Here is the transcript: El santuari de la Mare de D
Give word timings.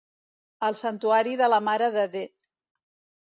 El 0.69 0.77
santuari 0.79 1.37
de 1.41 1.49
la 1.53 1.59
Mare 1.67 1.89
de 1.97 2.05
D 2.15 2.23